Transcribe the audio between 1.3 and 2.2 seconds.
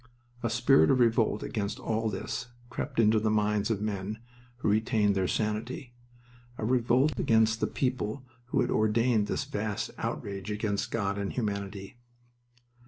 against all